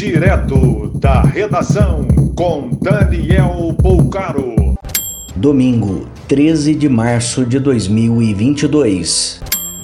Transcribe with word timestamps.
Direto 0.00 0.90
da 0.94 1.20
redação 1.20 2.08
com 2.34 2.70
Daniel 2.80 3.74
Poucaro. 3.82 4.54
Domingo, 5.36 6.06
13 6.26 6.74
de 6.74 6.88
março 6.88 7.44
de 7.44 7.58
2022. 7.58 9.42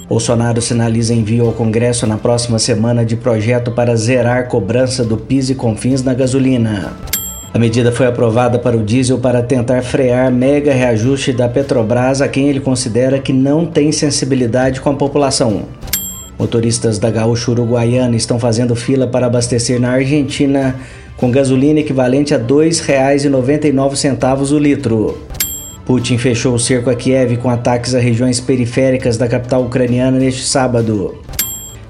Bolsonaro 0.09 0.63
sinaliza 0.63 1.13
envio 1.13 1.45
ao 1.45 1.53
Congresso 1.53 2.07
na 2.07 2.17
próxima 2.17 2.59
semana 2.59 3.05
de 3.05 3.15
projeto 3.15 3.73
para 3.73 3.95
zerar 3.95 4.49
cobrança 4.49 5.05
do 5.05 5.19
PIS 5.19 5.51
e 5.51 5.55
CONFINS 5.55 6.03
na 6.03 6.15
gasolina. 6.15 6.95
A 7.53 7.59
medida 7.59 7.93
foi 7.93 8.07
aprovada 8.07 8.59
para 8.59 8.75
o 8.75 8.83
diesel 8.83 9.19
para 9.19 9.43
tentar 9.43 9.83
frear 9.83 10.33
mega 10.33 10.73
reajuste 10.73 11.31
da 11.31 11.47
Petrobras 11.47 12.23
a 12.23 12.29
quem 12.29 12.49
ele 12.49 12.61
considera 12.61 13.19
que 13.19 13.35
não 13.35 13.67
tem 13.67 13.93
sensibilidade 13.93 14.81
com 14.81 14.89
a 14.89 14.95
população. 14.95 15.65
Motoristas 16.39 16.99
da 16.99 17.11
Gaúcha 17.11 17.51
Uruguaiana 17.51 18.15
estão 18.15 18.39
fazendo 18.39 18.77
fila 18.77 19.07
para 19.07 19.25
abastecer 19.27 19.81
na 19.81 19.93
Argentina 19.93 20.77
com 21.17 21.31
gasolina 21.31 21.81
equivalente 21.81 22.35
a 22.35 22.37
R$ 22.37 22.45
2,99 22.45 24.53
o 24.53 24.59
litro. 24.59 25.19
Putin 25.87 26.19
fechou 26.19 26.55
o 26.55 26.59
cerco 26.59 26.91
a 26.91 26.95
Kiev 26.95 27.39
com 27.39 27.49
ataques 27.49 27.95
a 27.95 27.99
regiões 27.99 28.41
periféricas 28.41 29.17
da 29.17 29.27
capital 29.27 29.65
ucraniana 29.65 30.19
neste 30.19 30.43
sábado. 30.43 31.15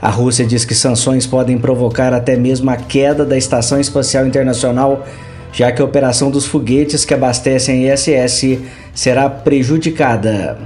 A 0.01 0.11
Rússia 0.11 0.47
diz 0.47 0.65
que 0.65 0.74
sanções 0.74 1.27
podem 1.27 1.59
provocar 1.59 2.13
até 2.13 2.37
mesmo 2.37 2.71
a 2.71 2.77
queda 2.77 3.24
da 3.24 3.37
Estação 3.37 3.80
Espacial 3.80 4.24
Internacional, 4.27 5.05
já 5.52 5.73
que 5.73 5.83
a 5.83 5.85
operação 5.85 6.30
dos 6.30 6.47
foguetes 6.47 7.05
que 7.05 7.15
abastecem 7.15 7.91
a 7.91 7.95
ISS 7.95 8.60
será 8.95 9.29
prejudicada. 9.29 10.57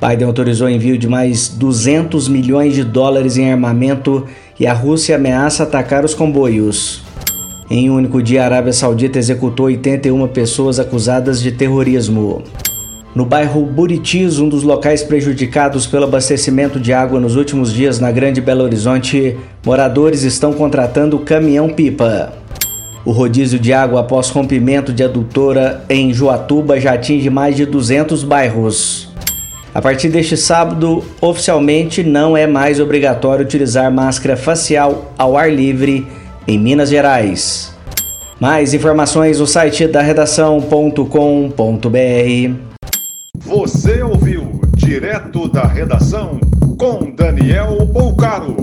Biden 0.00 0.26
autorizou 0.26 0.66
o 0.66 0.70
envio 0.70 0.96
de 0.96 1.06
mais 1.06 1.48
200 1.48 2.26
milhões 2.26 2.74
de 2.74 2.82
dólares 2.82 3.36
em 3.36 3.52
armamento 3.52 4.26
e 4.58 4.66
a 4.66 4.72
Rússia 4.72 5.16
ameaça 5.16 5.64
atacar 5.64 6.04
os 6.04 6.14
comboios. 6.14 7.02
Em 7.70 7.90
um 7.90 7.96
único 7.96 8.22
dia, 8.22 8.42
a 8.42 8.46
Arábia 8.46 8.72
Saudita 8.72 9.18
executou 9.18 9.66
81 9.66 10.26
pessoas 10.28 10.80
acusadas 10.80 11.40
de 11.42 11.52
terrorismo. 11.52 12.42
No 13.14 13.26
bairro 13.26 13.66
Buritis, 13.66 14.38
um 14.38 14.48
dos 14.48 14.62
locais 14.62 15.02
prejudicados 15.02 15.86
pelo 15.86 16.04
abastecimento 16.04 16.80
de 16.80 16.92
água 16.92 17.20
nos 17.20 17.36
últimos 17.36 17.72
dias 17.72 18.00
na 18.00 18.10
Grande 18.10 18.40
Belo 18.40 18.64
Horizonte, 18.64 19.36
moradores 19.64 20.22
estão 20.22 20.52
contratando 20.52 21.18
caminhão-pipa. 21.18 22.32
O 23.04 23.12
rodízio 23.12 23.58
de 23.58 23.72
água 23.72 24.00
após 24.00 24.30
rompimento 24.30 24.92
de 24.92 25.02
adutora 25.02 25.84
em 25.88 26.12
Joatuba 26.12 26.80
já 26.80 26.94
atinge 26.94 27.28
mais 27.28 27.56
de 27.56 27.66
200 27.66 28.24
bairros. 28.24 29.09
A 29.72 29.80
partir 29.80 30.08
deste 30.08 30.36
sábado, 30.36 31.04
oficialmente 31.20 32.02
não 32.02 32.36
é 32.36 32.46
mais 32.46 32.80
obrigatório 32.80 33.44
utilizar 33.44 33.90
máscara 33.92 34.36
facial 34.36 35.12
ao 35.16 35.36
ar 35.36 35.52
livre 35.52 36.06
em 36.46 36.58
Minas 36.58 36.90
Gerais. 36.90 37.72
Mais 38.40 38.74
informações 38.74 39.38
no 39.38 39.46
site 39.46 39.86
da 39.86 40.02
redação.com.br. 40.02 42.54
Você 43.38 44.02
ouviu 44.02 44.60
direto 44.74 45.48
da 45.48 45.66
redação 45.66 46.40
com 46.76 47.12
Daniel 47.14 47.86
Bolcaro. 47.86 48.59